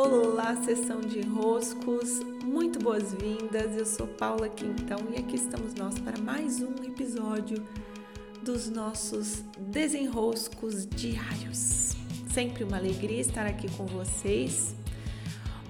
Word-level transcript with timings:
Olá, 0.00 0.54
sessão 0.62 1.00
de 1.00 1.18
enroscos, 1.18 2.20
muito 2.44 2.78
boas-vindas. 2.78 3.76
Eu 3.76 3.84
sou 3.84 4.06
Paula 4.06 4.48
Quintão 4.48 5.00
e 5.12 5.18
aqui 5.18 5.34
estamos 5.34 5.74
nós 5.74 5.98
para 5.98 6.16
mais 6.18 6.62
um 6.62 6.72
episódio 6.84 7.66
dos 8.40 8.70
nossos 8.70 9.42
desenroscos 9.58 10.86
diários. 10.86 11.96
Sempre 12.32 12.62
uma 12.62 12.76
alegria 12.76 13.20
estar 13.20 13.44
aqui 13.44 13.68
com 13.72 13.86
vocês. 13.86 14.72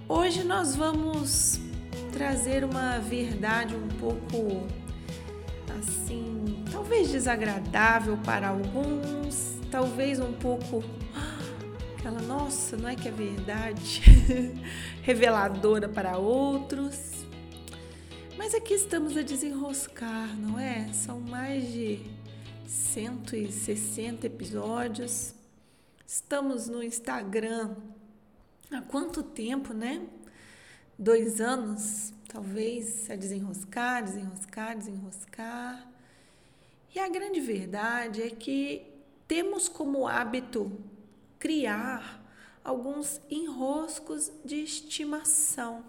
Hoje 0.06 0.44
nós 0.44 0.76
vamos 0.76 1.58
trazer 2.12 2.64
uma 2.64 2.98
verdade 2.98 3.74
um 3.74 3.88
pouco 3.98 4.66
assim, 5.80 6.62
talvez 6.70 7.10
desagradável 7.10 8.18
para 8.18 8.48
alguns, 8.48 9.54
talvez 9.70 10.20
um 10.20 10.34
pouco 10.34 10.84
aquela, 11.98 12.22
nossa, 12.22 12.76
não 12.76 12.88
é 12.88 12.94
que 12.94 13.08
é 13.08 13.10
verdade, 13.10 14.02
reveladora 15.02 15.88
para 15.88 16.16
outros. 16.16 17.26
Mas 18.36 18.54
aqui 18.54 18.74
estamos 18.74 19.16
a 19.16 19.22
desenroscar, 19.22 20.36
não 20.36 20.58
é? 20.60 20.92
São 20.92 21.20
mais 21.20 21.72
de 21.72 22.06
160 22.68 24.26
episódios. 24.26 25.34
Estamos 26.06 26.68
no 26.68 26.84
Instagram 26.84 27.74
há 28.70 28.80
quanto 28.80 29.24
tempo, 29.24 29.74
né? 29.74 30.06
Dois 30.96 31.40
anos, 31.40 32.12
talvez, 32.28 33.10
a 33.10 33.16
desenroscar, 33.16 34.04
desenroscar, 34.04 34.78
desenroscar. 34.78 35.88
E 36.94 37.00
a 37.00 37.08
grande 37.08 37.40
verdade 37.40 38.22
é 38.22 38.30
que 38.30 38.86
temos 39.26 39.68
como 39.68 40.06
hábito 40.06 40.80
criar 41.38 42.24
alguns 42.64 43.20
enroscos 43.30 44.30
de 44.44 44.62
estimação. 44.62 45.84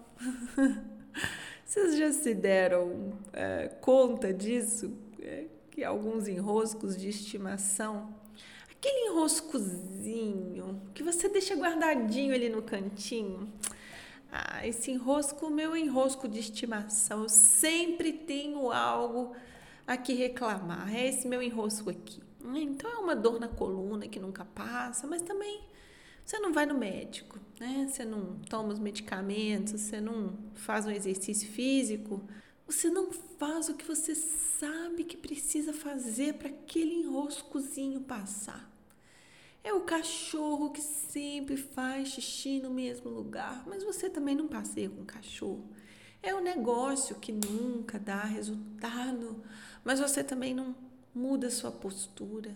Vocês 1.65 1.97
já 1.97 2.11
se 2.11 2.33
deram 2.33 3.13
é, 3.33 3.67
conta 3.81 4.33
disso? 4.33 4.91
É, 5.21 5.45
que 5.71 5.83
alguns 5.83 6.27
enroscos 6.27 6.97
de 6.97 7.09
estimação, 7.09 8.13
aquele 8.71 9.11
enroscozinho 9.11 10.81
que 10.93 11.03
você 11.03 11.29
deixa 11.29 11.55
guardadinho 11.55 12.33
ali 12.33 12.49
no 12.49 12.61
cantinho. 12.61 13.51
Ah, 14.31 14.65
esse 14.65 14.91
enrosco, 14.91 15.49
meu 15.49 15.75
enrosco 15.75 16.27
de 16.27 16.39
estimação, 16.39 17.23
eu 17.23 17.29
sempre 17.29 18.13
tenho 18.13 18.71
algo 18.71 19.35
a 19.85 19.97
que 19.97 20.13
reclamar. 20.13 20.93
É 20.95 21.07
esse 21.07 21.27
meu 21.27 21.41
enrosco 21.41 21.89
aqui. 21.89 22.21
Então 22.55 22.89
é 22.89 22.97
uma 22.97 23.15
dor 23.15 23.39
na 23.39 23.47
coluna 23.47 24.07
que 24.07 24.19
nunca 24.19 24.45
passa, 24.45 25.05
mas 25.05 25.21
também 25.21 25.61
você 26.25 26.39
não 26.39 26.53
vai 26.53 26.65
no 26.65 26.77
médico, 26.77 27.39
né? 27.59 27.87
Você 27.89 28.05
não 28.05 28.39
toma 28.49 28.69
os 28.71 28.79
medicamentos, 28.79 29.81
você 29.81 29.99
não 29.99 30.37
faz 30.53 30.85
um 30.85 30.91
exercício 30.91 31.49
físico, 31.49 32.21
você 32.65 32.89
não 32.89 33.11
faz 33.11 33.67
o 33.67 33.73
que 33.73 33.83
você 33.83 34.13
sabe 34.13 35.03
que 35.03 35.17
precisa 35.17 35.73
fazer 35.73 36.35
para 36.35 36.49
aquele 36.49 36.93
enroscozinho 36.95 38.01
passar. 38.01 38.69
É 39.63 39.73
o 39.73 39.81
cachorro 39.81 40.71
que 40.71 40.81
sempre 40.81 41.57
faz 41.57 42.09
xixi 42.09 42.59
no 42.59 42.69
mesmo 42.69 43.09
lugar, 43.09 43.63
mas 43.67 43.83
você 43.83 44.09
também 44.09 44.35
não 44.35 44.47
passeia 44.47 44.89
com 44.89 45.01
o 45.01 45.05
cachorro. 45.05 45.67
É 46.21 46.33
o 46.33 46.41
negócio 46.41 47.15
que 47.15 47.31
nunca 47.31 47.97
dá 47.97 48.23
resultado, 48.23 49.43
mas 49.83 49.99
você 49.99 50.23
também 50.23 50.53
não 50.53 50.75
muda 51.19 51.49
sua 51.49 51.71
postura. 51.71 52.55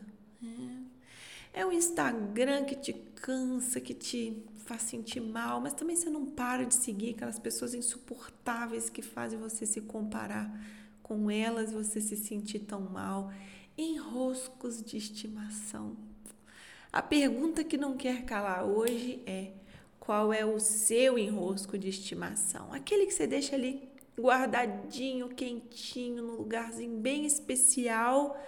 É. 1.53 1.61
é 1.61 1.66
o 1.66 1.72
Instagram 1.72 2.64
que 2.64 2.75
te 2.75 2.94
cansa, 2.94 3.81
que 3.81 3.94
te 3.94 4.44
faz 4.66 4.83
sentir 4.83 5.20
mal, 5.20 5.59
mas 5.59 5.73
também 5.73 5.95
você 5.95 6.09
não 6.09 6.25
para 6.25 6.66
de 6.66 6.75
seguir 6.75 7.11
aquelas 7.16 7.38
pessoas 7.38 7.73
insuportáveis 7.73 8.89
que 8.89 9.02
fazem 9.02 9.38
você 9.38 9.66
se 9.66 9.81
comparar 9.81 10.50
com 11.02 11.30
elas, 11.30 11.73
você 11.73 12.00
se 12.00 12.16
sentir 12.16 12.59
tão 12.59 12.81
mal. 12.81 13.31
Enroscos 13.77 14.82
de 14.82 14.98
estimação. 14.98 15.98
A 16.92 17.02
pergunta 17.02 17.64
que 17.64 17.76
não 17.76 17.98
quer 17.98 18.23
calar 18.23 18.66
hoje 18.66 19.21
é: 19.26 19.52
qual 19.99 20.32
é 20.32 20.45
o 20.45 20.60
seu 20.60 21.17
enrosco 21.17 21.77
de 21.77 21.89
estimação? 21.89 22.71
Aquele 22.71 23.05
que 23.05 23.14
você 23.14 23.26
deixa 23.27 23.55
ali 23.55 23.89
guardadinho, 24.20 25.30
quentinho, 25.30 26.21
num 26.21 26.36
lugarzinho 26.36 26.98
bem 26.99 27.26
especial, 27.26 28.39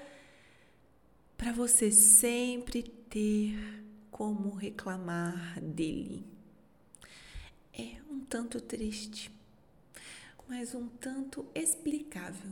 para 1.38 1.52
você 1.52 1.92
sempre 1.92 2.84
ter 2.84 3.84
como 4.12 4.54
reclamar 4.54 5.60
dele. 5.62 6.26
É 7.74 7.98
um 8.10 8.22
tanto 8.22 8.62
triste, 8.62 9.32
mas 10.48 10.74
um 10.74 10.88
tanto 10.88 11.46
explicável. 11.54 12.52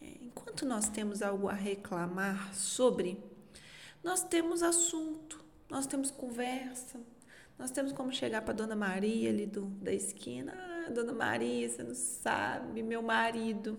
É, 0.00 0.06
enquanto 0.22 0.66
nós 0.66 0.88
temos 0.88 1.22
algo 1.22 1.48
a 1.48 1.54
reclamar 1.54 2.54
sobre, 2.54 3.18
nós 4.04 4.22
temos 4.22 4.62
assunto, 4.62 5.42
nós 5.70 5.86
temos 5.86 6.10
conversa, 6.10 7.00
nós 7.58 7.70
temos 7.70 7.92
como 7.92 8.12
chegar 8.12 8.42
para 8.42 8.52
Dona 8.52 8.76
Maria 8.76 9.30
ali 9.30 9.46
do, 9.46 9.62
da 9.62 9.92
esquina. 9.92 10.52
Ah, 10.54 10.90
Dona 10.90 11.12
Maria, 11.12 11.68
você 11.68 11.82
não 11.82 11.94
sabe, 11.94 12.82
meu 12.82 13.02
marido 13.02 13.78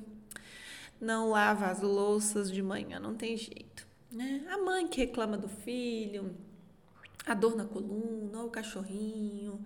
não 1.00 1.30
lava 1.30 1.68
as 1.68 1.82
louças 1.82 2.50
de 2.50 2.62
manhã, 2.62 3.00
não 3.00 3.14
tem 3.14 3.36
jeito. 3.36 3.86
Né? 4.13 4.46
A 4.47 4.59
mãe 4.59 4.88
que 4.88 5.01
reclama 5.01 5.35
do 5.35 5.50
filho, 5.50 6.38
a 7.25 7.34
dor 7.34 7.56
na 7.56 7.66
coluna, 7.66 8.41
ou 8.41 8.47
o 8.47 8.51
cachorrinho, 8.51 9.66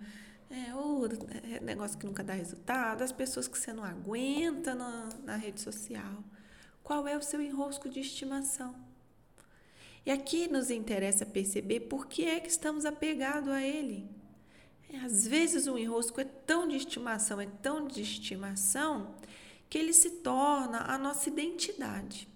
é, 0.50 0.74
ou 0.74 1.04
é, 1.06 1.60
negócio 1.60 1.98
que 1.98 2.06
nunca 2.06 2.24
dá 2.24 2.32
resultado, 2.32 3.02
as 3.02 3.12
pessoas 3.12 3.46
que 3.46 3.58
você 3.58 3.74
não 3.74 3.84
aguenta 3.84 4.74
na, 4.74 5.10
na 5.22 5.36
rede 5.36 5.60
social. 5.60 6.24
Qual 6.82 7.06
é 7.06 7.14
o 7.14 7.22
seu 7.22 7.42
enrosco 7.42 7.90
de 7.90 8.00
estimação? 8.00 8.74
E 10.06 10.10
aqui 10.10 10.48
nos 10.48 10.70
interessa 10.70 11.26
perceber 11.26 11.80
por 11.80 12.06
que 12.06 12.24
é 12.24 12.40
que 12.40 12.48
estamos 12.48 12.86
apegados 12.86 13.50
a 13.50 13.62
ele. 13.62 14.08
É, 14.90 14.96
às 15.00 15.26
vezes 15.26 15.66
o 15.66 15.76
enrosco 15.76 16.18
é 16.22 16.24
tão 16.24 16.66
de 16.66 16.76
estimação, 16.76 17.38
é 17.38 17.46
tão 17.46 17.86
de 17.86 18.00
estimação, 18.00 19.14
que 19.68 19.76
ele 19.76 19.92
se 19.92 20.08
torna 20.22 20.90
a 20.90 20.96
nossa 20.96 21.28
identidade. 21.28 22.26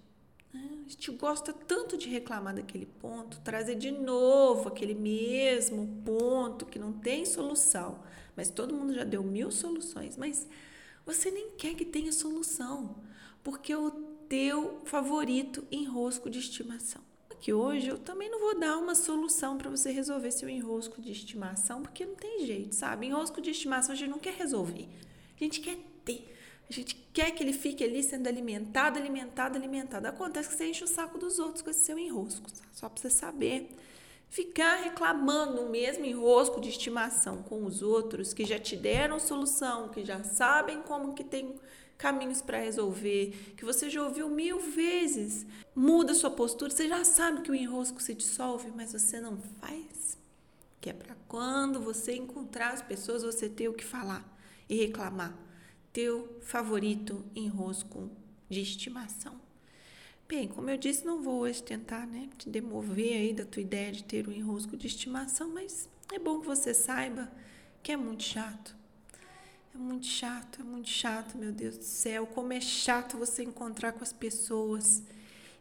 A 0.85 0.89
gente 0.89 1.11
gosta 1.13 1.53
tanto 1.53 1.97
de 1.97 2.09
reclamar 2.09 2.55
daquele 2.55 2.87
ponto, 2.87 3.41
trazer 3.41 3.77
de 3.77 3.91
novo 3.91 4.69
aquele 4.69 4.95
mesmo 4.95 6.03
ponto 6.05 6.67
que 6.67 6.79
não 6.79 6.93
tem 6.93 7.25
solução. 7.25 8.03
Mas 8.37 8.51
todo 8.51 8.75
mundo 8.75 8.95
já 8.95 9.05
deu 9.05 9.23
mil 9.23 9.51
soluções, 9.51 10.17
mas 10.17 10.49
você 11.05 11.31
nem 11.31 11.51
quer 11.51 11.75
que 11.75 11.85
tenha 11.85 12.13
solução, 12.13 13.03
porque 13.43 13.75
o 13.75 13.91
teu 14.29 14.81
favorito 14.85 15.67
enrosco 15.71 16.31
de 16.31 16.39
estimação 16.39 17.03
que 17.43 17.53
hoje 17.53 17.89
eu 17.89 17.99
também 17.99 18.31
não 18.31 18.39
vou 18.39 18.57
dar 18.57 18.79
uma 18.79 18.95
solução 18.95 19.59
para 19.59 19.69
você 19.69 19.91
resolver 19.91 20.31
seu 20.31 20.49
enrosco 20.49 21.03
de 21.03 21.11
estimação, 21.11 21.83
porque 21.83 22.07
não 22.07 22.15
tem 22.15 22.47
jeito, 22.47 22.73
sabe? 22.73 23.09
Enrosco 23.09 23.41
de 23.41 23.51
estimação 23.51 23.93
a 23.93 23.97
gente 23.97 24.11
não 24.11 24.21
quer 24.21 24.35
resolver, 24.35 24.89
a 25.37 25.43
gente 25.43 25.61
quer 25.61 25.77
ter. 26.05 26.33
A 26.73 26.75
gente 26.75 26.97
quer 27.13 27.31
que 27.33 27.45
ele 27.45 27.53
fique 27.53 27.85
ali 27.85 28.03
sendo 28.03 28.27
alimentado, 28.29 28.99
alimentado, 28.99 29.59
alimentado. 29.59 30.07
Acontece 30.07 30.49
que 30.49 30.55
você 30.55 30.71
enche 30.71 30.83
o 30.83 30.89
saco 30.89 31.19
dos 31.19 31.39
outros 31.39 31.61
com 31.61 31.69
esse 31.69 31.81
seu 31.81 31.99
enrosco, 31.99 32.49
só 32.73 32.89
para 32.89 32.99
você 32.99 33.11
saber. 33.11 33.69
Ficar 34.31 34.77
reclamando 34.77 35.61
o 35.61 35.69
mesmo 35.69 36.07
enrosco 36.07 36.63
de 36.63 36.71
estimação 36.71 37.43
com 37.43 37.67
os 37.67 37.83
outros 37.83 38.33
que 38.33 38.47
já 38.47 38.59
te 38.59 38.75
deram 38.75 39.21
solução, 39.21 39.91
que 39.91 40.03
já 40.03 40.25
sabem 40.25 40.81
como 40.81 41.13
que 41.13 41.23
tem 41.23 41.61
caminhos 41.99 42.41
para 42.41 42.57
resolver, 42.57 43.53
que 43.55 43.67
você 43.67 43.91
já 43.91 44.03
ouviu 44.03 44.31
mil 44.31 44.59
vezes. 44.59 45.45
Muda 45.77 46.15
sua 46.15 46.31
postura, 46.31 46.71
você 46.71 46.89
já 46.89 47.05
sabe 47.05 47.43
que 47.43 47.51
o 47.51 47.55
enrosco 47.55 48.01
se 48.01 48.15
dissolve, 48.15 48.73
mas 48.75 48.95
você 48.95 49.21
não 49.21 49.37
faz. 49.61 50.17
Que 50.81 50.89
é 50.89 50.95
para 50.95 51.15
quando 51.29 51.79
você 51.81 52.15
encontrar 52.17 52.73
as 52.73 52.81
pessoas, 52.81 53.23
você 53.23 53.47
ter 53.47 53.69
o 53.69 53.75
que 53.75 53.85
falar 53.85 54.27
e 54.71 54.75
reclamar. 54.75 55.52
Teu 55.93 56.39
favorito 56.43 57.25
enrosco 57.35 58.11
de 58.49 58.61
estimação. 58.61 59.41
Bem, 60.29 60.49
como 60.49 60.71
eu 60.71 60.79
disse, 60.79 61.05
não 61.05 61.23
vou 61.23 61.51
tentar 61.53 62.07
né, 62.07 62.29
te 62.39 62.49
demover 62.49 63.15
aí 63.15 63.35
da 63.35 63.45
tua 63.45 63.61
ideia 63.61 63.93
de 63.93 64.03
ter 64.03 64.27
um 64.29 64.33
enrosco 64.33 64.77
de 64.77 64.87
estimação, 64.87 65.53
mas 65.53 65.89
é 66.13 66.19
bom 66.19 66.41
que 66.41 66.47
você 66.47 66.73
saiba 66.73 67.31
que 67.83 67.93
é 67.93 67.97
muito 67.97 68.23
chato 68.23 68.83
é 69.75 69.79
muito 69.79 70.07
chato, 70.07 70.61
é 70.61 70.65
muito 70.65 70.89
chato, 70.91 71.39
meu 71.39 71.51
Deus 71.51 71.79
do 71.79 71.85
céu. 71.85 72.27
Como 72.27 72.53
é 72.53 72.61
chato 72.61 73.17
você 73.17 73.43
encontrar 73.43 73.93
com 73.93 74.03
as 74.03 74.13
pessoas 74.13 75.03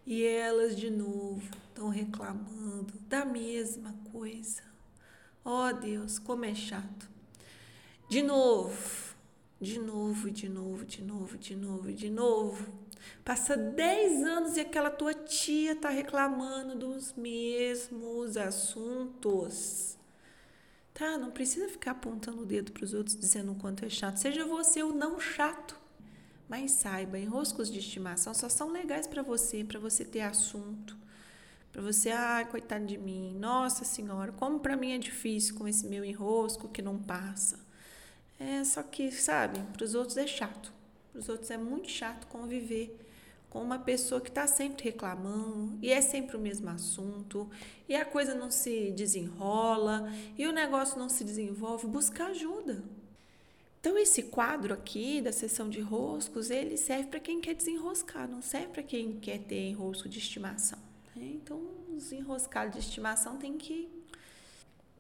e 0.06 0.24
elas 0.26 0.76
de 0.76 0.90
novo 0.90 1.42
estão 1.70 1.88
reclamando 1.88 2.94
da 3.08 3.24
mesma 3.24 3.96
coisa. 4.12 4.64
Oh 5.46 5.72
Deus, 5.72 6.20
como 6.20 6.44
é 6.44 6.54
chato. 6.54 7.10
De 8.10 8.22
novo, 8.22 9.11
de 9.62 9.80
novo, 9.80 10.32
de 10.32 10.50
novo, 10.50 10.84
de 10.84 11.04
novo, 11.04 11.38
de 11.38 11.56
novo, 11.56 11.94
de 11.94 12.10
novo. 12.10 12.74
Passa 13.24 13.56
10 13.56 14.24
anos 14.24 14.58
e 14.58 14.62
aquela 14.62 14.90
tua 14.90 15.14
tia 15.14 15.76
tá 15.76 15.90
reclamando 15.90 16.76
dos 16.76 17.14
mesmos 17.14 18.38
assuntos. 18.38 19.98
Tá? 20.96 21.16
Não 21.16 21.30
precisa 21.30 21.70
ficar 21.70 21.92
apontando 21.92 22.42
o 22.42 22.46
dedo 22.46 22.72
para 22.72 22.84
os 22.84 22.96
outros 22.96 23.16
dizendo 23.16 23.52
o 23.52 23.56
quanto 23.56 23.86
é 23.86 23.90
chato. 23.90 24.18
Seja 24.18 24.46
você 24.46 24.82
o 24.82 24.94
não 24.94 25.20
chato. 25.20 25.80
Mas 26.50 26.72
saiba, 26.72 27.20
enroscos 27.20 27.72
de 27.72 27.80
estimação 27.80 28.34
só 28.34 28.50
são 28.50 28.72
legais 28.72 29.06
para 29.06 29.22
você, 29.22 29.64
para 29.64 29.80
você 29.80 30.04
ter 30.04 30.22
assunto, 30.22 30.98
para 31.72 31.82
você, 31.82 32.10
ai, 32.10 32.46
coitado 32.50 32.86
de 32.86 32.98
mim. 32.98 33.38
Nossa 33.40 33.86
Senhora, 33.86 34.34
como 34.34 34.60
para 34.60 34.76
mim 34.76 34.92
é 34.92 34.98
difícil 34.98 35.56
com 35.56 35.68
esse 35.68 35.86
meu 35.86 36.04
enrosco 36.04 36.68
que 36.68 36.82
não 36.82 36.98
passa. 36.98 37.71
É, 38.42 38.64
só 38.64 38.82
que, 38.82 39.12
sabe, 39.12 39.60
para 39.74 39.84
os 39.84 39.94
outros 39.94 40.18
é 40.18 40.26
chato. 40.26 40.74
Para 41.12 41.20
os 41.20 41.30
outros 41.30 41.52
é 41.52 41.58
muito 41.58 41.90
chato 41.90 42.26
conviver 42.26 42.98
com 43.52 43.62
uma 43.62 43.78
pessoa 43.78 44.20
que 44.20 44.30
está 44.30 44.48
sempre 44.48 44.86
reclamando 44.86 45.78
e 45.82 45.92
é 45.92 46.02
sempre 46.02 46.38
o 46.38 46.40
mesmo 46.40 46.70
assunto 46.70 47.50
e 47.88 47.96
a 47.96 48.06
coisa 48.06 48.34
não 48.34 48.50
se 48.50 48.92
desenrola 48.92 50.10
e 50.38 50.48
o 50.48 50.54
negócio 50.54 50.98
não 50.98 51.10
se 51.10 51.24
desenvolve, 51.24 51.86
busca 51.86 52.28
ajuda. 52.28 52.82
Então 53.80 53.98
esse 53.98 54.24
quadro 54.24 54.74
aqui 54.74 55.22
da 55.22 55.34
sessão 55.34 55.70
de 55.70 55.82
roscos, 55.82 56.50
ele 56.50 56.78
serve 56.78 57.08
para 57.10 57.20
quem 57.20 57.42
quer 57.42 57.54
desenroscar, 57.54 58.28
não 58.28 58.42
serve 58.42 58.68
para 58.68 58.84
quem 58.84 59.20
quer 59.20 59.40
ter 59.40 59.68
enrosco 59.68 60.08
de 60.08 60.18
estimação. 60.18 60.80
Né? 61.16 61.32
Então 61.36 61.62
os 61.96 62.12
enroscados 62.12 62.74
de 62.74 62.80
estimação 62.80 63.38
tem 63.38 63.58
que 63.58 63.74
ir 63.74 64.06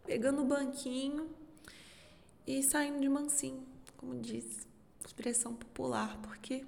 pegando 0.05 0.41
o 0.41 0.45
banquinho 0.45 1.29
e 2.59 2.63
saindo 2.63 2.99
de 2.99 3.07
mansinho, 3.07 3.65
como 3.95 4.19
diz, 4.19 4.67
expressão 5.05 5.53
popular, 5.53 6.19
porque 6.21 6.65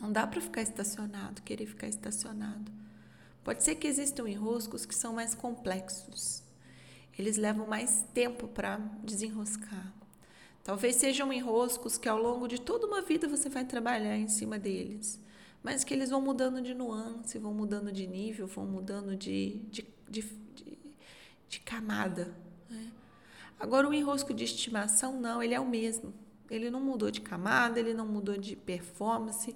não 0.00 0.10
dá 0.10 0.26
para 0.26 0.40
ficar 0.40 0.62
estacionado, 0.62 1.42
querer 1.42 1.66
ficar 1.66 1.86
estacionado. 1.86 2.72
Pode 3.44 3.62
ser 3.62 3.74
que 3.74 3.86
existam 3.86 4.26
enroscos 4.26 4.86
que 4.86 4.94
são 4.94 5.12
mais 5.12 5.34
complexos. 5.34 6.42
Eles 7.18 7.36
levam 7.36 7.66
mais 7.66 8.06
tempo 8.14 8.48
para 8.48 8.78
desenroscar. 9.04 9.92
Talvez 10.64 10.96
sejam 10.96 11.30
enroscos 11.30 11.98
que 11.98 12.08
ao 12.08 12.18
longo 12.18 12.48
de 12.48 12.58
toda 12.58 12.86
uma 12.86 13.02
vida 13.02 13.28
você 13.28 13.50
vai 13.50 13.66
trabalhar 13.66 14.16
em 14.16 14.28
cima 14.28 14.58
deles, 14.58 15.20
mas 15.62 15.84
que 15.84 15.92
eles 15.92 16.08
vão 16.08 16.22
mudando 16.22 16.62
de 16.62 16.72
nuance, 16.72 17.38
vão 17.38 17.52
mudando 17.52 17.92
de 17.92 18.06
nível, 18.06 18.46
vão 18.46 18.64
mudando 18.64 19.14
de, 19.14 19.58
de, 19.70 19.86
de, 20.08 20.22
de, 20.54 20.78
de 21.48 21.60
camada. 21.60 22.34
Agora, 23.62 23.88
o 23.88 23.94
enrosco 23.94 24.34
de 24.34 24.42
estimação, 24.42 25.20
não, 25.20 25.40
ele 25.40 25.54
é 25.54 25.60
o 25.60 25.64
mesmo. 25.64 26.12
Ele 26.50 26.68
não 26.68 26.80
mudou 26.80 27.12
de 27.12 27.20
camada, 27.20 27.78
ele 27.78 27.94
não 27.94 28.04
mudou 28.04 28.36
de 28.36 28.56
performance, 28.56 29.54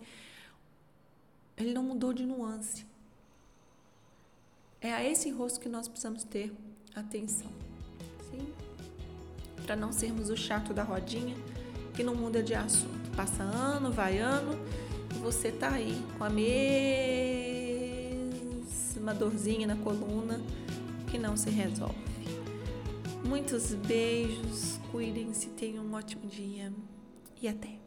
ele 1.56 1.74
não 1.74 1.82
mudou 1.82 2.12
de 2.12 2.24
nuance. 2.24 2.86
É 4.80 4.92
a 4.92 5.02
esse 5.02 5.28
rosto 5.30 5.58
que 5.58 5.68
nós 5.68 5.88
precisamos 5.88 6.22
ter 6.22 6.54
atenção. 6.94 7.50
Sim? 8.30 8.46
Para 9.64 9.74
não 9.74 9.90
sermos 9.90 10.30
o 10.30 10.36
chato 10.36 10.72
da 10.72 10.84
rodinha 10.84 11.34
que 11.92 12.04
não 12.04 12.14
muda 12.14 12.40
de 12.40 12.54
assunto. 12.54 13.10
Passa 13.16 13.42
ano, 13.42 13.90
vai 13.90 14.18
ano 14.18 14.52
e 15.16 15.18
você 15.18 15.50
tá 15.50 15.72
aí 15.72 16.00
com 16.16 16.22
a 16.22 16.30
mesma 16.30 16.46
dorzinha 19.18 19.66
na 19.66 19.74
coluna 19.74 20.40
que 21.10 21.18
não 21.18 21.36
se 21.36 21.50
resolve. 21.50 22.15
Muitos 23.28 23.74
beijos, 23.74 24.78
cuidem-se, 24.92 25.48
tenham 25.48 25.84
um 25.84 25.94
ótimo 25.94 26.26
dia 26.26 26.72
e 27.42 27.48
até! 27.48 27.85